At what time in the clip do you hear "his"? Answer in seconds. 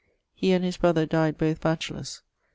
0.65-0.77